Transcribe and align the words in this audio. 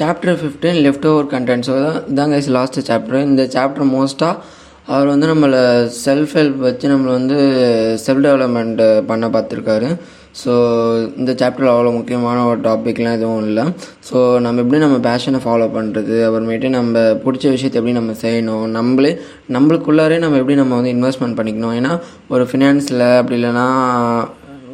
Chapter 0.00 0.38
fifteen 0.40 0.78
left 0.84 1.06
over 1.10 1.28
content 1.34 1.66
so 1.68 1.74
இதான் 2.10 2.32
guys 2.34 2.48
last 2.56 2.78
chapter 2.88 3.26
இந்த 3.30 3.42
chapter 3.54 3.90
மோஸ்ட்டாக 3.96 4.34
அவர் 4.94 5.08
வந்து 5.12 5.26
நம்மளை 5.30 5.60
செல்ஃப் 6.04 6.34
ஹெல்ப் 6.38 6.58
வச்சு 6.66 6.86
நம்மளை 6.92 7.12
வந்து 7.18 7.36
செல்ஃப் 8.02 8.26
டெவலப்மெண்ட் 8.26 8.82
பண்ண 9.08 9.26
பார்த்துருக்காரு. 9.36 9.88
ஸோ 10.40 10.52
இந்த 11.20 11.32
சாப்டரில் 11.40 11.72
அவ்வளோ 11.72 11.92
முக்கியமான 11.96 12.38
ஒரு 12.50 12.60
டாபிக்லாம் 12.66 13.16
எதுவும் 13.18 13.46
இல்லை. 13.50 13.64
ஸோ 14.08 14.16
நம்ம 14.44 14.60
எப்படி 14.64 14.80
நம்ம 14.84 14.98
பேஷனை 15.06 15.38
ஃபாலோ 15.44 15.66
பண்ணுறது 15.76 16.16
அப்புறமேட்டு 16.26 16.70
நம்ம 16.76 17.04
பிடிச்ச 17.24 17.44
விஷயத்தை 17.54 17.78
எப்படி 17.80 17.94
நம்ம 18.00 18.14
செய்யணும் 18.24 18.66
நம்மளே 18.78 19.12
நம்மளுக்குள்ளாரே 19.56 20.18
நம்ம 20.24 20.38
எப்படி 20.42 20.58
நம்ம 20.62 20.74
வந்து 20.80 20.92
இன்வெஸ்ட்மெண்ட் 20.96 21.38
பண்ணிக்கணும். 21.38 21.74
ஏன்னா 21.80 21.92
ஒரு 22.34 22.44
ஃபினான்ஸில் 22.50 23.06
அப்படி 23.20 23.38
இல்லைன்னா 23.40 23.66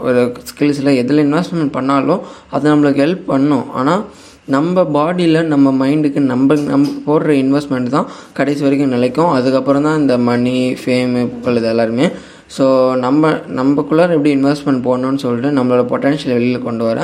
ஒரு 0.09 0.20
ஸ்கில்ஸில் 0.50 0.93
எதில் 1.02 1.25
இன்வெஸ்ட்மெண்ட் 1.27 1.75
பண்ணாலும் 1.79 2.23
அது 2.57 2.70
நம்மளுக்கு 2.73 3.04
ஹெல்ப் 3.04 3.25
பண்ணும். 3.32 3.66
ஆனால் 3.80 4.02
நம்ம 4.48 4.84
பாடியில் 4.95 5.48
நம்ம 5.52 5.70
மைண்டுக்கு 5.80 6.20
நம்ம 6.30 6.54
நம்ம 6.72 6.86
போடுற 7.06 7.33
இன்வெஸ்ட்மெண்ட் 7.42 7.95
தான் 7.95 8.09
கடைசி 8.38 8.62
வரைக்கும் 8.64 8.95
நிலைக்கும். 8.95 9.30
அதுக்கப்புறம் 9.38 9.87
தான் 9.88 10.00
இந்த 10.02 10.14
மணி 10.28 10.55
ஃபேமு 10.83 11.20
புகழ் 11.34 11.59
இது 11.60 11.69
எல்லாருமே. 11.73 12.06
ஸோ 12.55 12.64
நம்ம 13.05 13.28
நம்மக்குள்ளே 13.59 14.05
எப்படி 14.14 14.30
இன்வெஸ்ட்மெண்ட் 14.36 14.83
போடணும்னு 14.86 15.20
சொல்லிட்டு 15.24 15.50
நம்மளோட 15.59 15.83
பொட்டன்ஷியல் 15.92 16.34
வெளியில் 16.36 16.64
கொண்டு 16.66 16.84
வர 16.88 16.98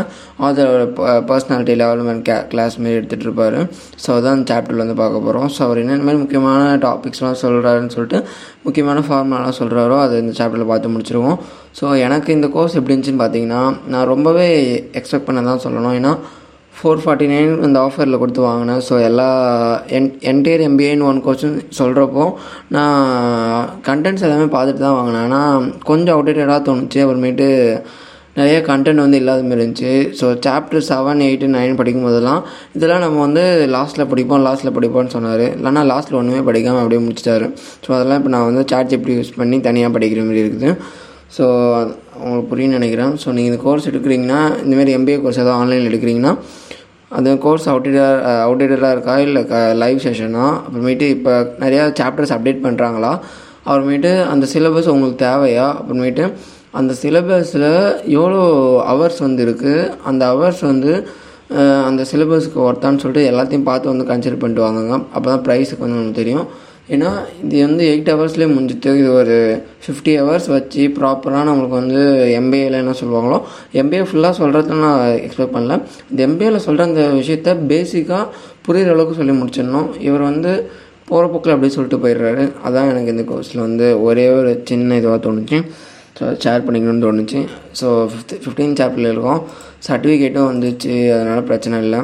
அதோட 0.47 0.83
பர்சனாலிட்டி 1.29 1.75
டெவலப்மெண்ட் 1.83 2.25
கே 2.29 2.37
கிளாஸ் 2.51 2.75
மாரி 2.81 2.97
எடுத்துகிட்டு 2.99 3.27
இருப்பார். 3.29 3.59
ஸோ 4.05 4.09
அதான் 4.17 4.43
சாப்டரில் 4.51 4.83
வந்து 4.85 4.97
பார்க்க 5.03 5.25
போகிறோம் 5.27 5.49
ஸோ 5.55 5.63
அவர் 5.67 5.81
என்னென்ன 5.83 6.07
மாதிரி 6.09 6.23
முக்கியமான 6.25 6.75
டாபிக்ஸ்லாம் 6.87 7.39
சொல்கிறாருன்னு 7.45 7.95
சொல்லிட்டு 7.97 8.21
முக்கியமான 8.67 9.05
ஃபார்முலாலாம் 9.07 9.59
சொல்கிறாரோ 9.61 9.99
அதை 10.07 10.17
இந்த 10.25 10.35
சாப்டரில் 10.41 10.71
பார்த்து 10.73 10.93
முடிச்சிருவோம். 10.97 11.39
ஸோ 11.79 11.87
எனக்கு 12.09 12.37
இந்த 12.39 12.51
கோர்ஸ் 12.57 12.77
எப்படி 12.81 12.95
இருந்துச்சுன்னு 12.95 13.23
பார்த்தீங்கன்னா 13.25 13.63
நான் 13.95 14.11
ரொம்பவே 14.15 14.49
எக்ஸ்பெக்ட் 15.01 15.29
பண்ண 15.31 15.47
தான் 15.51 15.65
சொல்லணும். 15.67 15.97
ஏன்னா 16.01 16.13
ஃபோர் 16.79 17.01
ஃபார்ட்டி 17.03 17.27
நைன் 17.31 17.53
இந்த 17.67 17.79
ஆஃபரில் 17.87 18.21
கொடுத்து 18.23 18.43
வாங்கினேன். 18.49 18.83
ஸோ 18.89 18.95
எல்லா 19.09 19.29
என் 19.97 20.11
என்டையர் 20.31 20.63
எம்பிஏன்னு 20.67 21.07
ஒன் 21.11 21.23
கோர்ஸும் 21.25 21.57
சொல்கிறப்போ 21.79 22.25
நான் 22.77 22.99
கண்டென்ட்ஸ் 23.89 24.27
எல்லாமே 24.27 24.47
பார்த்துட்டு 24.57 24.85
தான் 24.85 24.99
வாங்கினேன். 24.99 25.25
ஆனால் 25.29 25.65
கொஞ்சம் 25.91 26.15
அவுடேட்டடாக 26.17 26.61
தோணுச்சு. 26.69 27.01
அப்புறமேட்டு 27.05 27.49
நிறைய 28.39 28.59
கண்டென்ட் 28.71 29.05
வந்து 29.05 29.19
இல்லாத 29.21 29.47
மாதிரி 29.47 29.61
இருந்துச்சு. 29.63 29.93
So 30.19 30.27
chapter 30.47 30.87
seven 30.91 31.25
eight 31.27 31.47
nine 31.57 31.79
படிக்கும் 31.81 32.07
போதெல்லாம் 32.09 32.43
இதெல்லாம் 32.77 33.03
நம்ம 33.05 33.19
வந்து 33.27 33.45
லாஸ்ட்டில் 33.77 34.09
படிப்போம் 34.13 34.45
லாஸ்ட்டில் 34.49 34.77
படிப்போம்னு 34.77 35.15
சொன்னார். 35.17 35.45
இல்லைனா 35.57 35.83
லாஸ்ட்டில் 35.93 36.19
ஒன்றுமே 36.21 36.43
படிக்காமல் 36.51 36.83
அப்படியே 36.83 37.03
முடிச்சிட்டாரு. 37.07 37.49
ஸோ 37.85 37.91
அதெல்லாம் 37.97 38.21
இப்போ 38.23 38.33
நான் 38.37 38.49
வந்து 38.51 38.65
சார்ஜ் 38.73 38.97
எப்படி 38.99 39.17
யூஸ் 39.19 39.33
பண்ணி 39.41 39.59
தனியாக 39.69 39.93
படிக்கிற 39.97 40.23
மாதிரி 40.29 40.45
இருக்குது. 40.47 40.71
ஸோ 41.37 41.45
உங்களுக்கு 42.21 42.49
புரியும்னு 42.53 42.79
நினைக்கிறேன். 42.79 43.13
ஸோ 43.23 43.29
நீங்கள் 43.37 43.51
இந்த 43.53 43.61
கோர்ஸ் 43.65 43.89
எடுக்கிறீங்கன்னா 43.91 44.39
இந்தமாரி 44.65 44.93
எம்பிஏ 44.99 45.19
கோர்ஸ் 45.25 45.41
ஏதாவது 45.43 45.59
ஆன்லைனில் 45.63 45.91
எடுக்கிறீங்கன்னா 45.91 46.33
அந்த 47.17 47.31
கோர்ஸ் 47.45 47.67
அவுடேட்டர் 47.73 48.19
அவுடேட்டடாக 48.47 48.95
இருக்கா? 48.97 49.15
இல்லை 49.27 49.43
க 49.53 49.61
லைவ் 49.83 50.01
செஷனா 50.07 50.47
அப்புறமேட்டு 50.65 51.07
இப்போ 51.17 51.35
நிறையா 51.63 51.85
சாப்டர்ஸ் 52.01 52.35
அப்டேட் 52.37 52.65
பண்ணுறாங்களா 52.67 53.13
அப்புறமேட்டு 53.69 54.11
அந்த 54.33 54.45
சிலபஸ் 54.53 54.93
உங்களுக்கு 54.95 55.19
தேவையா? 55.29 55.67
அப்புறமேட்டு 55.79 56.25
அந்த 56.79 56.93
சிலபஸில் 57.03 57.71
எவ்வளோ 58.17 58.41
ஹவர்ஸ் 58.91 59.21
வந்து 59.27 59.43
இருக்குது 59.47 59.89
அந்த 60.11 60.23
ஹவர்ஸ் 60.33 60.63
வந்து 60.73 60.93
அந்த 61.89 62.03
சிலபஸ்க்கு 62.11 62.59
ஒர்த்தான்னு 62.69 63.01
சொல்லிட்டு 63.03 63.29
எல்லாத்தையும் 63.31 63.69
பார்த்து 63.69 63.93
வந்து 63.93 64.09
கன்சிடர் 64.11 64.41
பண்ணிட்டு 64.43 64.65
வாங்குங்க. 64.65 64.97
அப்போ 65.17 65.27
தான் 65.33 65.45
ப்ரைஸுக்கு 65.47 65.85
வந்து 65.85 65.99
நமக்கு 65.99 66.21
தெரியும். 66.21 66.47
ஏன்னா 66.95 67.09
இது 67.45 67.57
வந்து 67.67 67.85
எயிட் 67.93 68.11
ஹவர்ஸ்லேயே 68.13 68.49
முடிஞ்சிட்டு 68.55 68.91
இது 69.01 69.09
ஒரு 69.21 69.35
ஃபிஃப்டி 69.85 70.13
ஹவர்ஸ் 70.21 70.47
வச்சு 70.55 70.83
ப்ராப்பராக 70.99 71.43
நம்மளுக்கு 71.49 71.77
வந்து 71.81 72.03
எம்பிஏல 72.39 72.81
என்ன 72.83 72.95
சொல்லுவாங்களோ 73.01 73.39
எம்பிஏ 73.81 74.05
ஃபுல்லாக 74.11 74.39
சொல்கிறத 74.41 74.79
நான் 74.85 75.03
எக்ஸ்பெக்ட் 75.27 75.57
பண்ணல. 75.57 75.77
இந்த 76.11 76.21
எம்பிஏல 76.29 76.61
சொல்கிற 76.67 76.87
அந்த 76.91 77.05
விஷயத்த 77.21 77.55
பேசிக்காக 77.73 78.23
புரிகிற 78.69 78.95
அளவுக்கு 78.95 79.19
சொல்லி 79.21 79.35
முடிச்சிடணும். 79.41 79.91
இவர் 80.07 80.25
வந்து 80.31 80.53
போகிற 81.11 81.27
போக்கில் 81.33 81.55
அப்படியே 81.55 81.75
சொல்லிட்டு 81.77 82.01
போயிடுறாரு. 82.05 82.43
அதான் 82.67 82.91
எனக்கு 82.93 83.13
இந்த 83.15 83.25
கோர்ஸில் 83.31 83.65
வந்து 83.67 83.87
ஒரே 84.09 84.27
ஒரு 84.39 84.51
சின்ன 84.71 84.99
இதுவாக 85.03 85.21
தோணுச்சு. 85.27 85.61
ஸோ 86.19 86.25
ஷேர் 86.45 86.65
பண்ணிக்கணும்னு 86.67 87.07
தோணுச்சு. 87.07 87.41
ஸோ 87.81 87.87
ஃபிஃப்த் 88.13 88.35
ஃபிஃப்டீன் 88.45 88.77
சாப்டரில் 88.81 89.13
இருக்கும். 89.13 89.43
சர்டிஃபிகேட்டும் 89.89 90.51
வந்துச்சு. 90.53 90.97
அதனால் 91.17 91.49
பிரச்சனை 91.51 91.79
இல்லை. 91.87 92.03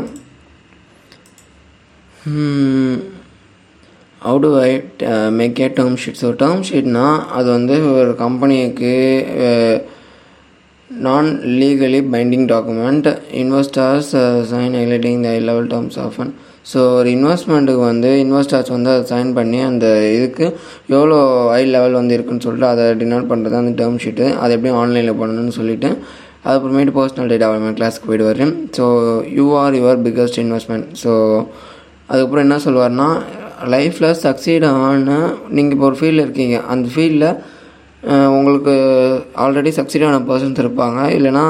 How 4.24 4.38
do 4.42 4.50
I 4.60 4.70
make 5.32 5.58
a 5.60 5.66
term 5.76 5.98
sheet 6.02 6.20
so 6.20 6.28
term 6.40 6.62
ஷீட்னால் 6.68 7.18
அது 7.32 7.48
வந்து 7.50 7.74
ஒரு 7.94 8.12
கம்பெனிக்கு 8.20 8.92
நான் 10.90 11.28
legally 11.60 12.00
binding 12.14 12.46
document 12.48 13.08
investors 13.40 14.10
sign 14.50 14.74
highlighting 14.78 15.22
the 15.24 15.30
high 15.30 15.40
level 15.48 15.68
terms 15.72 15.98
of 15.98 16.18
and 16.20 16.34
so 16.72 16.80
ஒரு 16.94 17.08
இன்வெஸ்ட்மெண்ட்டுக்கு 17.10 17.82
வந்து 17.84 18.10
இன்வெஸ்டர்ஸ் 18.22 18.70
வந்து 18.70 18.90
அதை 18.92 19.04
சைன் 19.10 19.30
பண்ணி 19.34 19.58
அந்த 19.62 19.86
இதுக்கு 20.14 20.44
எவ்வளோ 20.94 21.18
ஹை 21.52 21.62
லெவல் 21.72 21.98
வந்து 21.98 22.14
இருக்குன்னு 22.14 22.46
சொல்லிட்டு 22.46 22.68
அதை 22.68 22.84
டினோட் 23.02 23.30
பண்ணுறது 23.32 23.60
அந்த 23.62 23.74
டேர்ம் 23.80 24.00
ஷீட்டு 24.04 24.28
அதை 24.36 24.50
எப்படி 24.56 24.72
ஆன்லைனில் 24.80 25.18
பண்ணணும்னு 25.20 25.54
சொல்லிட்டு 25.58 25.90
அதுக்கப்புறமேட்டு 26.44 26.96
பர்சனல் 26.96 27.32
டெவலப்மெண்ட் 27.36 27.78
கிளாஸ்க்கு 27.78 28.08
போயிடுவார் 28.08 28.44
so 28.78 28.86
you 29.32 29.46
are 29.58 29.78
your 29.80 30.02
biggest 30.02 30.40
investment 30.42 30.88
so 31.02 31.12
அதுக்கப்புறம் 32.08 32.44
என்ன 32.46 32.58
சொல்லுவார்னா 32.64 33.08
லைஃப்பில் 33.72 34.10
சக்சீட் 34.24 34.64
ஆன 34.70 35.16
நீங்கள் 35.56 35.74
இப்போ 35.76 35.86
ஒரு 35.90 35.96
ஃபீல்டில் 36.00 36.24
இருக்கீங்க. 36.26 36.56
அந்த 36.72 36.88
ஃபீல்டில் 36.94 37.28
உங்களுக்கு 38.36 38.74
ஆல்ரெடி 39.44 39.70
சக்சீட் 39.78 40.06
ஆன 40.08 40.18
பர்சன்ஸ் 40.30 40.62
இருப்பாங்க. 40.64 41.00
இல்லைனா 41.16 41.44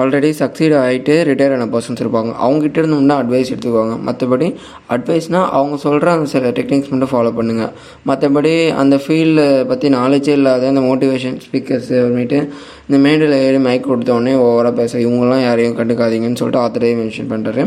ஆல்ரெடி 0.00 0.30
சக்சீட் 0.40 0.74
ஆகிட்டு 0.82 1.14
ரிட்டையர் 1.28 1.54
ஆன 1.56 1.66
பர்சன்ஸ் 1.74 2.02
இருப்பாங்க. 2.04 2.30
அவங்ககிட்ட 2.44 2.78
இருந்து 2.82 2.98
இன்னும் 3.02 3.20
அட்வைஸ் 3.22 3.50
எடுத்துக்குவாங்க 3.52 3.94
மற்றபடி 4.08 4.48
அட்வைஸ்னால் 4.94 5.48
அவங்க 5.58 5.76
சொல்கிற 5.86 6.12
அந்த 6.16 6.28
சில 6.34 6.50
டெக்னிக்ஸ் 6.58 6.90
மட்டும் 6.92 7.12
ஃபாலோ 7.12 7.32
பண்ணுங்கள் 7.38 7.72
மற்றபடி 8.10 8.52
அந்த 8.82 8.96
ஃபீல்டை 9.04 9.46
பற்றி 9.70 9.88
நாலேஜே 9.98 10.34
இல்லாத 10.40 10.68
இந்த 10.72 10.82
மோட்டிவேஷன் 10.90 11.38
ஸ்பீக்கர்ஸ் 11.46 11.92
அப்புறமேட்டு 12.00 12.40
இந்த 12.88 12.98
மேடையில் 13.04 13.34
ஏறி 13.46 13.58
மைக் 13.64 13.88
கொடுத்தோடனே 13.88 14.34
ஓவராக 14.44 14.72
பேச 14.80 14.92
இவங்களாம் 15.04 15.42
யாரையும் 15.46 15.74
கண்டுக்காதீங்கன்னு 15.78 16.40
சொல்லிட்டு 16.42 16.62
ஆத்தரே 16.64 16.92
மென்ஷன் 17.00 17.30
பண்ணுறாரு 17.32 17.62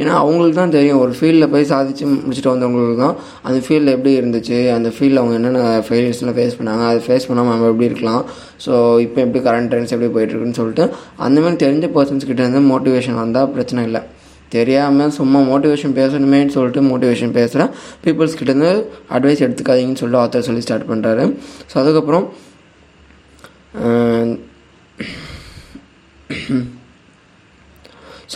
ஏன்னா 0.00 0.12
அவங்களுக்கு 0.22 0.56
தான் 0.60 0.74
தெரியும். 0.76 1.00
ஒரு 1.04 1.12
ஃபீல்டில் 1.18 1.50
போய் 1.54 1.70
சாதிச்சு 1.70 2.04
முடிச்சுட்டு 2.10 2.52
வந்தவங்களுக்கு 2.52 2.98
தான் 3.04 3.14
அந்த 3.46 3.58
ஃபீல்டில் 3.66 3.92
எப்படி 3.94 4.12
இருந்துச்சு 4.20 4.58
அந்த 4.76 4.88
ஃபீல்டில் 4.96 5.20
அவங்க 5.22 5.36
என்னென்ன 5.38 5.62
ஃபெயிலியர்ஸ்லாம் 5.86 6.36
ஃபேஸ் 6.38 6.58
பண்ணாங்க 6.58 6.84
அதை 6.90 7.00
ஃபேஸ் 7.06 7.28
பண்ணாமல் 7.28 7.54
நம்ம 7.54 7.70
எப்படி 7.72 7.88
இருக்கலாம்? 7.90 8.22
ஸோ 8.64 8.72
இப்போ 9.04 9.18
எப்படி 9.24 9.40
கரண்ட் 9.48 9.70
ட்ரெண்ட்ஸ் 9.72 9.94
எப்படி 9.94 10.10
போயிட்டுருக்குன்னு 10.16 10.58
சொல்லிட்டு 10.60 10.84
அந்தமாதிரி 11.26 11.58
தெரிஞ்சு 11.64 11.74
பர்சன்ஸ் 11.82 12.26
கிட்ட 12.26 12.46
இருந்து 12.46 12.78
மோட்டிவேஷன் 12.78 13.14
வந்தால் 13.14 13.50
பிரச்சனை 13.50 13.84
இல்லை. 13.84 14.00
தெரியாமல் 14.48 15.10
சும்மா 15.10 15.38
மோட்டிவேஷன் 15.40 15.94
பேசணுமேன்னு 16.00 16.46
சொல்லிட்டு 16.46 16.80
மோட்டிவேஷன் 16.82 17.30
பேசுகிறேன் 17.30 17.70
பீப்புள்ஸ் 18.04 18.36
கிட்டேருந்து 18.40 18.84
அட்வைஸ் 19.10 19.42
எடுத்துக்காதீங்கன்னு 19.46 20.00
சொல்லிட்டு 20.02 20.22
ஆத்தர் 20.24 20.46
சொல்லி 20.48 20.60
ஸ்டார்ட் 20.60 20.90
பண்ணுறாரு 20.90 21.36
ஸோ 21.72 21.74
அதுக்கப்புறம் 21.74 22.26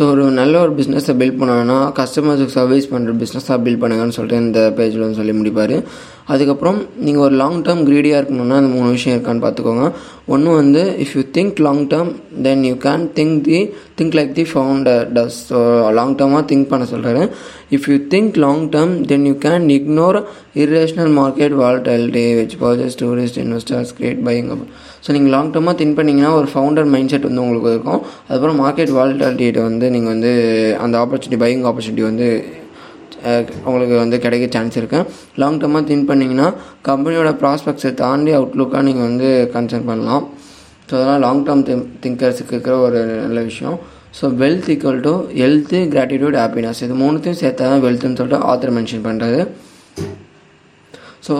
ஸோ 0.00 0.05
ஒரு 0.11 0.22
நல்ல 0.31 0.61
ஒரு 0.65 0.72
பிஸ்னஸை 0.77 1.15
பில்ட் 1.21 1.38
பண்ணணும்னா 1.41 1.78
கஸ்டமர்ஸுக்கு 1.97 2.55
சர்வீஸ் 2.59 2.87
பண்ணுற 2.93 3.12
பிஸ்னஸாக 3.22 3.56
பில்ட் 3.65 3.81
பண்ணுங்கன்னு 3.83 4.15
சொல்லிட்டு 4.16 4.44
இந்த 4.44 4.61
பேஜில் 4.77 5.03
வந்து 5.05 5.19
சொல்லி 5.19 5.34
முடிப்பார். 5.41 5.75
அதுக்கப்புறம் 6.27 6.78
நீங்கள் 7.05 7.22
ஒரு 7.22 7.34
லாங் 7.34 7.59
டேர்ம் 7.62 7.83
க்ரீடியாக 7.88 8.21
இருக்கணும்னா 8.21 8.56
அந்த 8.60 8.71
மூணு 8.75 8.89
விஷயம் 8.91 9.15
இருக்கான்னு 9.16 9.44
பார்த்துக்கோங்க 9.44 9.87
ஒன்று 10.27 10.50
வந்து 10.53 10.83
if 11.05 11.15
you 11.16 11.22
think 11.37 11.60
long 11.66 11.83
term 11.93 12.10
then 12.43 12.62
you 12.65 12.75
can 12.87 13.05
think 13.19 13.37
the 13.49 13.59
think 13.99 14.16
like 14.19 14.33
the 14.34 14.44
founder 14.53 15.05
does 15.12 15.39
so 15.50 15.59
long 15.91 16.15
டேர்மாக 16.21 16.44
think 16.53 16.71
பண்ண 16.72 16.87
சொல்கிறாரு 16.93 17.25
if 17.71 17.89
you 17.93 17.99
think 18.15 18.39
long 18.39 18.65
term 18.77 18.94
then 19.12 19.27
you 19.27 19.34
can 19.47 19.66
ignore 19.78 20.19
irrational 20.55 21.12
market 21.21 21.56
volatility 21.62 22.25
which 22.41 22.56
purges 22.60 22.99
tourist 23.03 23.41
investors 23.44 23.93
create 23.99 24.22
buying 24.31 24.50
so 25.05 25.11
நீங்கள் 25.16 25.33
long 25.34 25.53
டேர்மாக 25.55 25.75
think 25.81 25.99
பண்ணிங்கன்னா 25.99 26.33
ஒரு 26.38 26.49
founder 26.53 26.88
mind 26.94 27.12
set 27.12 27.28
வந்து 27.28 27.43
உங்களுக்கு 27.44 27.71
இருக்கும். 27.75 28.00
அதுக்கப்புறம் 28.27 28.59
மார்க்கெட் 28.65 28.93
வால்டாலிட்டியை 28.97 29.62
வந்து 29.69 29.87
நீங்கள் 29.94 30.12
வந்து 30.15 30.33
அந்த 30.87 30.94
ஆப்பர்ச்சுனிட்டி 31.03 31.41
பையிங் 31.44 31.65
ஆப்பர்ச்சுனிட்டி 31.71 32.05
வந்து 32.11 32.28
உங்களுக்கு 33.69 33.95
வந்து 34.03 34.19
கிடைக்க 34.25 34.45
சான்ஸ் 34.57 34.77
இருக்குது 34.80 35.07
லாங் 35.41 35.59
டேர்மாக 35.63 35.84
திங்க் 35.89 36.07
பண்ணிங்கன்னா 36.10 36.48
கம்பெனியோட 36.89 37.30
ப்ராஸ்பெக்ட்ஸை 37.42 37.92
தாண்டி 38.03 38.33
அவுட்லுக்காக 38.39 38.83
நீங்கள் 38.89 39.07
வந்து 39.09 39.28
கன்சர்ன் 39.54 39.89
பண்ணலாம். 39.91 40.25
ஸோ 40.89 40.92
அதெல்லாம் 40.98 41.22
லாங் 41.25 41.42
டேர்ம் 41.48 41.65
திங் 41.69 41.83
திங்கர்ஸுக்கு 42.04 42.54
இருக்கிற 42.57 42.77
ஒரு 42.86 43.01
நல்ல 43.25 43.41
விஷயம். 43.51 43.77
So 44.19 44.27
wealth 44.42 44.71
equal 44.75 45.03
to 45.09 45.13
health 45.41 45.80
gratitude 45.95 46.39
happiness 46.42 46.80
இது 46.86 46.95
மூணுத்தையும் 47.03 47.41
சேர்த்தா 47.42 47.66
தான் 47.72 47.84
வெல்த்துன்னு 47.86 48.19
சொல்லிட்டு 48.21 48.41
ஆத்தர் 48.53 48.75
மென்ஷன் 48.78 49.04
பண்ணுறது 49.09 49.41
ஸோ 51.30 51.36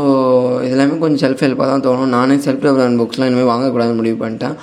இதெல்லாமே 0.67 0.97
கொஞ்சம் 1.05 1.23
செல்ஃப் 1.25 1.45
ஹெல்ப்பாக 1.45 1.69
தான் 1.73 1.85
தோணும். 1.87 2.13
நானே 2.17 2.35
செல்ஃப் 2.47 2.65
டெவலப்மெண்ட் 2.65 3.01
புக்ஸ்லாம் 3.03 3.29
இனிமேல் 3.31 3.49
வாங்கக்கூடாதுன்னு 3.53 4.01
முடிவு 4.01 4.17
பண்ணிட்டேன். 4.25 4.57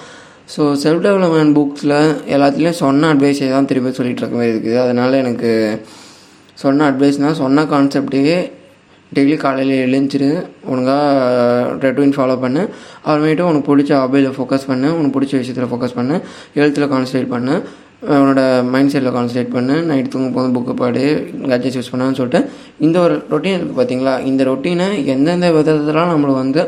ஸோ 0.53 0.61
செல்ஃப் 0.83 1.01
டெவலப்மெண்ட் 1.05 1.55
புக்ஸில் 1.57 1.95
எல்லாத்துலேயும் 2.35 2.77
சொன்ன 2.83 3.09
அட்வைஸே 3.13 3.47
தான் 3.55 3.67
திரும்பி 3.71 3.89
சொல்லிகிட்டு 3.97 4.21
இருக்க 4.23 4.37
மாதிரி 4.39 4.53
இருக்குது. 4.53 4.77
அதனால் 4.83 5.17
எனக்கு 5.23 5.49
சொன்ன 6.61 6.85
அட்வைஸ்னால் 6.91 7.41
சொன்ன 7.41 7.65
கான்செப்டையே 7.73 8.37
டெய்லி 9.15 9.35
காலையில் 9.43 9.73
எழுந்திரு 9.87 10.29
ஒழுங்காக 10.71 11.75
ரெட்வின் 11.83 12.15
ஃபாலோ 12.17 12.37
பண்ணு. 12.45 12.61
அப்புறமேட்டு 13.05 13.47
உனக்கு 13.49 13.67
பிடிச்ச 13.71 13.91
ஹாபியில் 14.01 14.35
ஃபோக்கஸ் 14.37 14.69
பண்ணு 14.71 14.87
உனக்கு 14.97 15.15
பிடிச்ச 15.17 15.33
விஷயத்தில் 15.41 15.69
ஃபோக்கஸ் 15.73 15.97
பண்ணு 15.99 16.15
எழுத்தில் 16.59 16.89
கான்சன்ட்ரேட் 16.93 17.33
பண்ணு. 17.35 17.55
அவனோட 18.01 18.41
மைண்ட் 18.69 18.91
செட்டில் 18.91 19.13
கான்சன்ட்ரேட் 19.13 19.53
பண்ணு 19.53 19.75
நைட் 19.85 20.11
தூங்க 20.11 20.27
போது 20.33 20.49
புக்கு 20.55 20.73
பாடு 20.75 21.03
கேட்ஜெட்ஸ் 21.47 21.77
யூஸ் 21.77 21.91
பண்ணான்னு 21.91 22.17
சொல்லிட்டு 22.17 22.41
இந்த 22.79 22.97
ஒரு 22.99 23.15
ரொட்டீன் 23.29 23.55
இருக்குது 23.55 23.77
பார்த்தீங்களா 23.77 24.13
இந்த 24.25 24.43
ரொட்டீனை 24.45 24.85
எந்தெந்த 25.13 25.49
விதத்துலாம் 25.55 26.13
நம்மளை 26.13 26.35
வந்து 26.35 26.61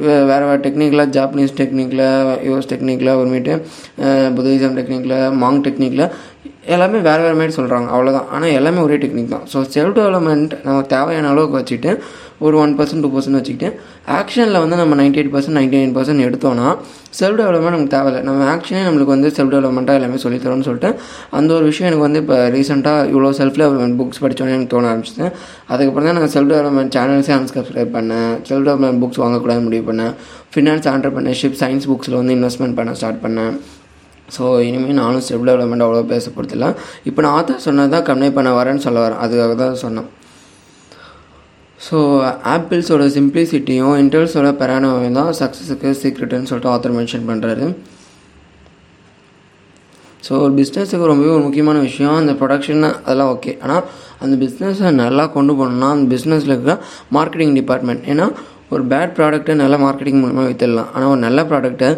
வே- 0.00 0.24
வேறு 0.24 0.44
வேறு 0.44 0.62
டெக்னிக்கில் 0.62 1.10
ஜாப்பனீஸ் 1.14 1.56
டெக்னிக்கில் 1.56 2.04
யூஎஸ் 2.46 2.70
டெக்னிக்கில் 2.70 3.12
அப்புறமேட்டு 3.12 3.52
புத்திசம் 4.34 4.76
டெக்னிக்கில் 4.76 5.14
மாங் 5.38 5.62
டெக்னிக்கில் 5.64 6.04
எல்லாமே 6.74 6.98
வேறு 7.06 7.22
வேறு 7.26 7.36
மாதிரி 7.38 7.54
சொல்கிறாங்க 7.58 7.88
அவ்வளோதான் 7.94 8.28
ஆனால் 8.36 8.54
எல்லாமே 8.58 8.80
ஒரே 8.86 8.96
டெக்னிக் 9.02 9.34
தான். 9.34 9.46
ஸோ 9.52 9.58
செல்ஃப் 9.74 9.94
டெவலப்மெண்ட் 9.98 10.52
நம்ம 10.66 10.80
தேவையான 10.94 11.30
அளவுக்கு 11.32 11.58
வச்சுக்கிட்டு 11.58 11.92
ஒரு 12.46 12.56
ஒன் 12.62 12.72
பர்சன்ட் 12.78 13.02
டூ 13.04 13.08
பர்சன்ட் 13.14 13.38
வச்சுக்கிட்டு 13.38 13.68
ஆக்ஷனில் 14.18 14.60
வந்து 14.62 14.76
நம்ம 14.80 14.96
ninety 15.00 15.18
eight 15.20 15.32
percent 15.34 15.56
ninety 15.58 15.76
nine 15.80 15.94
percent 15.96 16.24
எடுத்தோம்னா 16.26 16.68
செல்ஃப் 17.18 17.38
டெவலப்மெண்ட் 17.40 17.76
நமக்கு 17.76 17.94
தேவையில்லை. 17.96 18.20
நம்ம 18.28 18.44
ஆக்ஷனே 18.52 18.82
நம்மளுக்கு 18.86 19.12
வந்து 19.14 19.30
செல்ஃப் 19.36 19.52
டெவலப்மெண்ட்டாக 19.54 20.00
எல்லாமே 20.00 20.20
சொல்லித்தரோம்னு 20.24 20.66
சொல்லிட்டு 20.68 20.90
அந்த 21.38 21.50
ஒரு 21.58 21.64
விஷயம் 21.70 21.88
எனக்கு 21.90 22.06
வந்து 22.06 22.22
இப்போ 22.24 22.38
ரீசெண்டாக 22.56 23.10
இவ்வளோ 23.12 23.32
செல்ஃப் 23.40 23.58
டெவலப்மெண்ட் 23.62 23.98
புக்ஸ் 24.00 24.22
படித்தோன்னே 24.24 24.54
எனக்கு 24.58 24.72
தோண 24.74 24.88
ஆரம்பிச்சிது. 24.92 25.26
அதுக்கப்புறம் 25.72 26.08
தான் 26.10 26.18
நான் 26.20 26.34
செல்ஃப் 26.36 26.52
டெவலப்மெண்ட் 26.54 26.94
சேனல்ஸே 26.98 27.34
அன்ஸ்கிரைப் 27.38 27.92
பண்ணேன். 27.98 28.32
செல்ஃப் 28.50 28.66
டெவலப்மெண்ட் 28.68 29.02
புக்ஸ் 29.04 29.22
வாங்கக்கூடாது 29.24 29.66
முடிவு 29.68 29.86
பண்ணேன். 29.90 30.14
ஃபினான்ஸ் 30.54 30.88
ஆண்டர்பிரினர்ஷிப் 30.94 31.60
சயின்ஸ் 31.64 31.88
புக்ஸில் 31.92 32.18
வந்து 32.20 32.36
இன்வெஸ்ட்மெண்ட் 32.38 32.78
பண்ண 32.80 32.94
ஸ்டார்ட் 33.00 33.22
பண்ணேன். 33.26 33.54
ஸோ 34.36 34.44
இனிமேல் 34.68 34.98
நானும் 35.02 35.22
ஸ்டெப் 35.26 35.46
டெவலப்மெண்ட் 35.48 35.84
அவ்வளோ 35.86 36.02
பேசப்படுத்தலாம் 36.14 36.74
இப்போ 37.08 37.20
நான் 37.24 37.36
ஆத்தர் 37.38 37.64
சொன்னது 37.66 37.92
தான் 37.94 38.06
கன்வே 38.08 38.28
பண்ண 38.38 38.50
வரேன்னு 38.58 38.84
சொல்ல 38.86 38.98
வரேன். 39.04 39.20
அதுக்காக 39.24 39.54
தான் 39.62 39.80
சொன்னேன். 39.84 40.08
ஸோ 41.86 41.96
ஆப்பிள்ஸோட 42.54 43.04
சிம்பிளிசிட்டியும் 43.16 43.94
இன்டர்வல்ஸோட 44.02 44.48
பெரானவையும் 44.62 45.18
தான் 45.20 45.30
சக்ஸஸுக்கு 45.40 45.90
சீக்ரெட்டுன்னு 46.02 46.50
சொல்லிட்டு 46.50 46.72
ஆத்தர் 46.74 46.96
மென்ஷன் 46.98 47.28
பண்ணுறாரு 47.30 47.66
ஸோ 50.26 50.32
ஒரு 50.44 50.52
பிஸ்னஸுக்கு 50.58 51.10
ரொம்பவே 51.10 51.32
ஒரு 51.36 51.44
முக்கியமான 51.46 51.78
விஷயம். 51.88 52.16
அந்த 52.22 52.32
ப்ரொடக்ஷன் 52.40 52.82
அதெல்லாம் 52.96 53.30
ஓகே 53.34 53.52
ஆனால் 53.64 53.84
அந்த 54.24 54.34
பிஸ்னஸை 54.42 54.90
நல்லா 55.02 55.24
கொண்டு 55.36 55.52
போகணுன்னா 55.58 55.88
அந்த 55.96 56.06
பிஸ்னஸில் 56.14 56.52
இருக்கிற 56.54 56.74
மார்க்கெட்டிங் 57.16 57.54
டிபார்ட்மெண்ட் 57.58 58.04
ஏன்னா 58.12 58.26
ஒரு 58.74 58.82
பேட் 58.90 59.14
ப்ராடக்ட்டை 59.18 59.54
நல்ல 59.62 59.76
மார்க்கெட்டிங் 59.84 60.20
மூலமாக 60.22 60.48
விற்றுடலாம் 60.50 60.90
ஆனால் 60.94 61.10
ஒரு 61.14 61.20
நல்ல 61.26 61.40
ப்ராடக்ட்டை 61.50 61.88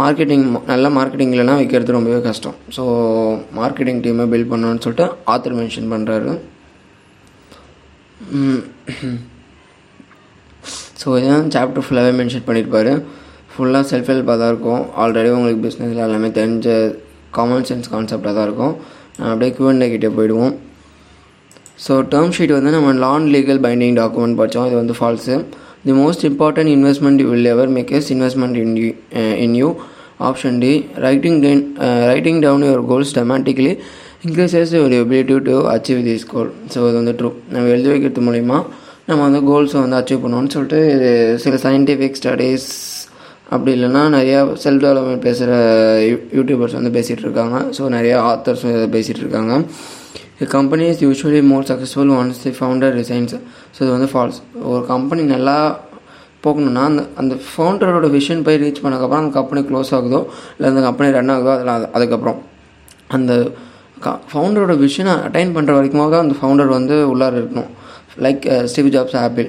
மார்க்கெட்டிங் 0.00 0.44
நல்ல 0.70 0.86
மார்க்கெட்டிங் 0.96 1.32
இல்லைனா 1.34 1.54
விற்கிறது 1.60 1.96
ரொம்பவே 1.96 2.20
கஷ்டம். 2.28 2.56
ஸோ 2.76 2.82
மார்க்கெட்டிங் 3.58 4.00
டீமை 4.04 4.26
பில்ட் 4.32 4.50
பண்ணணும்னு 4.52 4.82
சொல்லிட்டு 4.86 5.06
ஆத்தர் 5.34 5.56
மென்ஷன் 5.60 5.90
பண்ணுறாரு 5.94 6.32
ஸோ 11.00 11.08
இதான் 11.20 11.50
சாப்டர் 11.54 11.84
ஃபுல்லாகவே 11.86 12.12
மென்ஷன் 12.20 12.46
பண்ணியிருப்பார் 12.46 12.92
ஃபுல்லாக 13.52 13.84
செல்ஃப் 13.90 14.08
ஹெல்ப்பாக 14.10 14.36
தான் 14.40 14.50
இருக்கும். 14.52 14.82
ஆல்ரெடி 15.02 15.28
உங்களுக்கு 15.36 15.62
பிஸ்னஸில் 15.66 16.04
எல்லாமே 16.06 16.28
தெரிஞ்ச 16.38 16.66
காமன் 17.36 17.66
சென்ஸ் 17.68 17.92
கான்செப்டாக 17.94 18.32
தான் 18.38 18.46
இருக்கும். 18.48 18.74
நான் 19.18 19.30
அப்படியே 19.32 19.52
Q&A 19.56 19.86
கிட்டே 19.92 20.10
போயிடுவோம். 20.18 20.52
ஸோ 21.84 21.94
டேர்ம் 22.12 22.34
ஷீட் 22.36 22.54
வந்து 22.56 22.70
நம்ம 22.76 22.92
நான் 23.04 23.26
லீகல் 23.34 23.60
பைண்டிங் 23.64 23.96
டாக்குமெண்ட் 24.00 24.38
படித்தோம் 24.40 24.68
இது 24.68 24.76
வந்து 24.82 24.94
false 24.98 25.34
the 25.86 25.94
most 26.00 26.24
important 26.30 26.72
investment 26.76 27.22
you 27.22 27.28
will 27.34 27.50
ever 27.54 27.72
make 27.76 27.92
is 27.98 28.10
investment 28.14 28.58
in 28.64 28.74
you 28.82 28.90
in 29.46 29.56
you 29.62 29.68
option 30.28 30.58
D 30.64 30.72
writing 31.06 31.38
then 31.46 31.62
writing 32.12 32.40
down 32.46 32.66
your 32.68 32.84
goals 32.92 33.14
dramatically 33.18 33.72
increases 34.26 34.74
your 34.78 34.94
ability 35.00 35.38
to 35.48 35.56
achieve 35.74 36.00
this 36.08 36.28
goal 36.34 36.52
so 36.74 36.78
இது 36.88 36.96
வந்து 37.00 37.16
true 37.20 37.30
நம்ம 37.54 37.66
எழுதி 37.74 37.90
வைக்கிறது 37.92 38.24
மூலிமா 38.28 38.58
நம்ம 39.08 39.20
வந்து 39.26 39.42
கோல்ஸை 39.50 39.78
வந்து 39.84 39.98
achieve 39.98 40.22
பண்ணுவோம்னு 40.24 40.54
சொல்லிட்டு 40.54 40.80
இது 40.94 41.10
சில 41.44 41.56
சயின்டிஃபிக் 41.66 42.18
ஸ்டடீஸ் 42.20 42.66
அப்படி 43.54 43.70
இல்லைன்னா 43.76 44.00
நிறையா 44.14 44.40
செல்ஃப் 44.64 44.82
டெவலப்மெண்ட் 44.84 45.22
பேசுகிற 45.26 45.52
யூடியூபர்ஸ் 46.38 46.76
வந்து 46.78 46.90
பேசிகிட்டு 46.96 47.24
இருக்காங்க. 47.26 47.58
ஸோ 47.76 47.82
நிறையா 47.94 48.16
ஆத்தர்ஸ் 48.30 48.64
பேசிகிட்டு 48.96 49.22
இருக்காங்க. 49.24 49.54
Company 50.46 50.86
is 50.86 51.02
usually 51.04 51.42
more 51.42 51.64
successful 51.64 52.12
once 52.18 52.42
the 52.42 52.50
founder 52.58 52.94
resigns 52.94 53.34
so 53.74 53.78
இது 53.78 53.90
வந்து 53.90 54.10
ஃபால்ஸ் 54.12 54.38
ஒரு 54.62 54.86
கம்பெனி 54.86 55.22
நல்லா 55.22 55.56
போகணுன்னா 56.44 56.82
அந்த 56.90 57.02
அந்த 57.16 57.34
ஃபவுண்டரோட 57.48 58.06
விஷன் 58.16 58.42
போய் 58.42 58.60
ரீச் 58.62 58.82
பண்ணக்கப்புறம் 58.84 59.22
அந்த 59.22 59.32
கம்பெனி 59.38 59.60
க்ளோஸ் 59.60 59.90
ஆகுதோ 59.96 60.20
இல்லை 60.56 60.68
அந்த 60.72 60.80
கம்பெனி 60.80 61.10
ரன் 61.10 61.32
ஆகுதோ 61.34 61.52
அதெல்லாம் 61.54 61.88
அதுக்கப்புறம். 61.92 62.38
அந்த 63.08 63.32
க 64.00 64.20
ஃபவுண்டரோட 64.32 64.74
விஷனை 64.86 65.14
அட்டைன் 65.26 65.54
பண்ணுற 65.56 65.72
வரைக்குமாக 65.78 66.18
அந்த 66.18 66.34
ஃபவுண்டர் 66.40 66.66
வந்து 66.66 66.96
உள்ளார 67.12 67.34
இருக்கணும். 67.40 67.70
Like 68.18 68.64
Steve 68.64 68.94
Jobs 68.96 69.16
Apple 69.16 69.48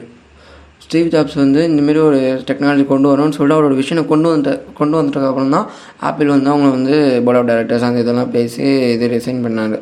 Steve 0.89 1.09
Jobs 1.13 1.35
வந்து 1.41 1.61
இந்தமாரி 1.69 1.99
ஒரு 2.05 2.19
டெக்னாலஜி 2.49 2.83
கொண்டு 2.91 3.07
வரணும்னு 3.09 3.35
சொல்லிட்டு 3.35 3.57
அவரோட 3.57 3.75
விஷனை 3.79 4.01
கொண்டு 4.11 4.27
வந்து 4.31 4.51
கொண்டு 4.79 4.95
வந்துட்டதுக்கு 4.97 5.29
அப்புறம் 5.31 5.53
தான் 5.55 5.67
ஆப்பிள் 6.07 6.31
வந்து 6.33 6.49
அவங்க 6.53 6.69
வந்து 6.77 6.95
போர்ட் 7.25 7.39
ஆஃப் 7.39 7.49
டைரக்டர்ஸ் 7.49 7.85
அந்த 7.87 8.01
இதெல்லாம் 8.05 8.31
பேசி 8.37 8.63
இது 8.93 9.09
ரிசைன் 9.13 9.43
பண்ணாங்க. 9.45 9.77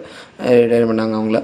ரிட்டையர் 0.62 0.89
பண்ணாங்க 0.92 1.15
அவங்கள. 1.19 1.39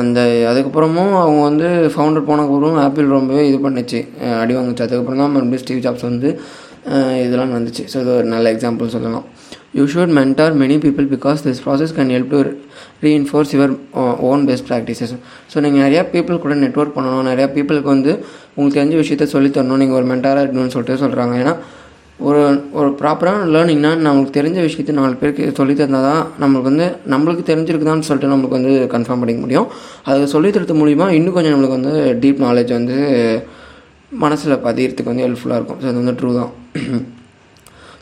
அந்த 0.00 0.20
அதுக்கப்புறமும் 0.50 1.14
அவங்க 1.22 1.40
வந்து 1.48 1.68
ஃபவுண்டர் 1.94 2.28
போனதுக்கப்புறம் 2.28 2.78
ஆப்பிள் 2.86 3.08
ரொம்பவே 3.16 3.44
இது 3.50 3.58
பண்ணிச்சு. 3.66 4.02
அடி 4.42 4.54
வாங்குச்சு. 4.58 4.86
அதுக்கப்புறம் 4.86 5.22
தான் 5.22 5.34
மறுபடியும் 5.36 5.64
ஸ்டீவ் 5.64 5.82
ஜாப்ஸ் 5.86 6.08
வந்து 6.10 6.30
இதெல்லாம் 7.24 7.56
வந்துச்சு 7.58 7.84
ஸோ 7.92 7.96
இது 8.02 8.10
ஒரு 8.20 8.28
நல்ல 8.36 8.48
எக்ஸாம்பிள் 8.54 8.94
சொல்லலாம். 8.96 9.24
You 9.76 9.84
should 9.92 10.12
mentor 10.18 10.54
many 10.60 10.76
people 10.84 11.06
because 11.14 11.40
this 11.46 11.62
process 11.64 11.94
can 11.96 12.12
help 12.16 12.32
to 12.34 12.40
reinforce 13.04 13.52
your 13.54 13.72
own 14.28 14.42
best 14.48 14.66
practices 14.68 15.14
so 15.52 15.56
நீங்கள் 15.64 15.82
நிறையா 15.86 16.02
பீப்புள் 16.12 16.42
கூட 16.44 16.54
நெட்வொர்க் 16.66 16.94
பண்ணணும். 16.98 17.28
நிறையா 17.30 17.48
பீப்புளுக்கு 17.56 17.90
வந்து 17.96 18.12
உங்களுக்கு 18.56 18.78
தெரிஞ்ச 18.80 18.96
விஷயத்த 19.02 19.26
சொல்லித் 19.34 19.56
தரணும் 19.56 19.82
நீங்கள் 19.82 19.98
ஒரு 20.00 20.06
மென்டாராக 20.12 20.44
இருக்கணும்னு 20.44 20.74
சொல்லிட்டு 20.74 21.02
சொல்கிறாங்க 21.04 21.34
ஏன்னா 21.42 21.54
ஒரு 22.28 22.42
ஒரு 22.78 22.90
ப்ராப்பரான 23.00 23.48
லேர்னிங்னா 23.54 23.90
நம்மளுக்கு 24.04 24.36
தெரிஞ்ச 24.36 24.58
விஷயத்த 24.66 24.92
நாலு 24.98 25.18
பேருக்கு 25.22 25.46
சொல்லித் 25.58 25.80
தந்தால் 25.82 26.06
தான் 26.08 26.22
நம்மளுக்கு 26.42 26.70
வந்து 26.70 26.86
நம்மளுக்கு 27.12 27.42
தெரிஞ்சிருக்குதான்னு 27.50 28.06
சொல்லிட்டு 28.08 28.32
நம்மளுக்கு 28.32 28.58
வந்து 28.58 28.74
கன்ஃபார்ம் 28.94 29.22
பண்ணிக்க 29.22 29.42
முடியும். 29.42 29.68
அது 30.10 30.30
சொல்லித் 30.34 30.56
தரது 30.56 30.76
மூலிமா 30.82 31.08
இன்னும் 31.18 31.36
கொஞ்சம் 31.36 31.54
நம்மளுக்கு 31.54 31.78
வந்து 31.80 31.94
டீப் 32.22 32.40
நாலேஜ் 32.46 32.72
வந்து 32.78 32.96
மனசில் 34.12 34.62
பதியறதுக்கு 34.66 35.12
வந்து 35.12 35.26
ஹெல்ப்ஃபுல்லாக 35.26 35.60
இருக்கும். 35.60 35.80
ஸோ 35.82 35.88
அது 35.92 36.00
வந்து 36.02 36.16
ட்ரூ 36.20 36.32
தான். 36.40 36.52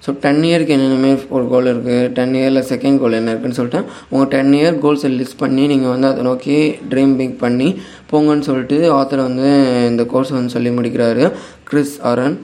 ஸோ 0.04 0.12
டென் 0.22 0.42
இயருக்கு 0.48 0.74
என்னென்னமே 0.76 1.10
ஒரு 1.36 1.44
கோல் 1.48 1.68
இருக்குது 1.72 2.08
டென் 2.16 2.34
இயரில் 2.40 2.66
செகண்ட் 2.72 3.00
கோல் 3.02 3.18
என்ன 3.18 3.32
இருக்குன்னு 3.32 3.58
சொல்லிட்டு 3.60 3.80
உங்கள் 4.12 4.30
டென் 4.34 4.54
இயர் 4.58 4.80
கோல்ஸை 4.82 5.10
லிஸ்ட் 5.20 5.40
பண்ணி 5.42 5.62
நீங்கள் 5.72 5.92
வந்து 5.94 6.08
அதை 6.08 6.24
நோக்கி 6.30 6.56
ட்ரீம் 6.90 7.14
பிக் 7.20 7.38
பண்ணி 7.44 7.68
போங்கன்னு 8.10 8.46
சொல்லிட்டு 8.48 8.78
ஆத்தர் 8.98 9.26
வந்து 9.28 9.48
இந்த 9.90 10.04
கோர்ஸ் 10.12 10.34
வந்து 10.38 10.54
சொல்லி 10.56 10.72
முடிக்கிறாரு. 10.78 11.24
கிறிஸ் 11.70 11.94
அரன் 12.10 12.36